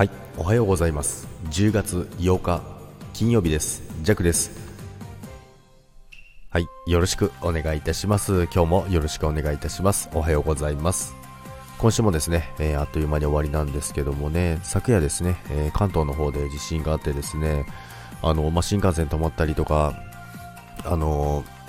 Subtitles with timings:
[0.00, 1.28] はいおはようございます。
[1.50, 2.62] 10月8日
[3.12, 3.82] 金曜日です。
[4.00, 4.50] ジャックです。
[6.48, 8.44] はいよろしくお願いいたします。
[8.44, 10.08] 今日もよろしくお願いいたします。
[10.14, 11.14] おはようございます。
[11.76, 17.66] 今週もですね、えー、あっという間に終わりなんですけどもね昨夜ですね、えー、関東の方で地震があってですね
[18.22, 19.92] あの、まあ、新幹線止まったりとか
[20.82, 21.59] あのー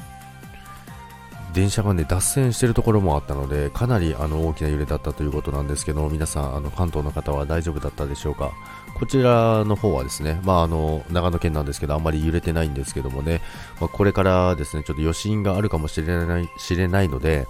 [1.54, 8.52] 電車がね脱線しているところもあったのでかなりあの大きな揺れだったということなんですけど皆さんあの関東の方は大丈夫だったでしょうか？
[8.98, 13.42] こちらの方はですね、まあ、あの長野県なんですけどあんまり揺れてないんですけどもね、
[13.80, 17.48] まあ、これからですねちょっと余震があるかもしれない知れないので、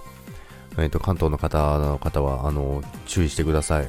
[0.78, 3.88] えーと、関東の方の方はあの注意してください、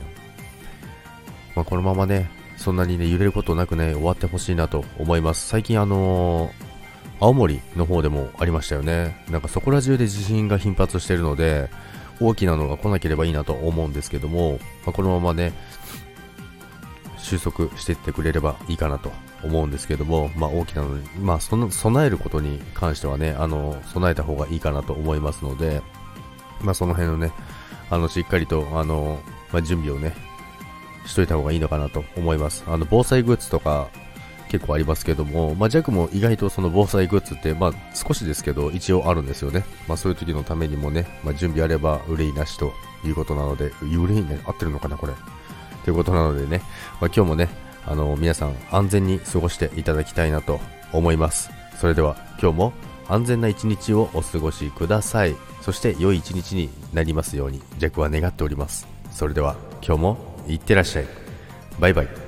[1.56, 5.48] まあ、このままねそんなにね揺れることなくね終わってほしいなと思います。
[5.48, 6.63] 最近あのー
[7.24, 9.16] 青森の方でもありましたよね。
[9.30, 11.70] なんかそこら中で地震が頻発しているので、
[12.20, 15.54] 大きなのが来なければいいなと思うんですけども、まあ、このままね、
[17.18, 19.10] 収束していってくれればいいかなと
[19.42, 25.82] 思うんですけども、まあ、大きなのに、まあ、その備えることに関してはね、あの、備えた方がいいかなと思いますので、
[26.62, 27.32] まあ、その辺のね、
[27.90, 29.18] あの、しっかりと、あの、
[29.54, 30.14] まあ、準備をね、
[31.06, 32.66] しといた方がいいのかなと思います。
[32.68, 33.88] あの、防災グッズとか、
[34.54, 39.66] 結構ありますけども、まあ、弱も意外とその防災グッズって、まあ、少しですけど一応あるんですよね。
[39.88, 42.72] まあ、そういう時のためにもね、まあ、準備あれば憂いなしと
[43.04, 45.14] いうことなので、憂いね、合ってるのかな、これ。
[45.84, 46.62] ということなのでね、
[47.02, 47.50] まあ、今日もね、
[47.88, 50.60] あの、皆さん安全に過ごしていただきたいなと
[50.92, 51.50] 思います。
[51.82, 52.74] それでは今日も
[53.10, 55.36] 安全な一日をお過ごしください。
[55.62, 58.88] そして良い一日になりますように弱は願っております。
[59.10, 61.08] それでは今日もいってらっしゃい。
[61.80, 62.23] バイバイ。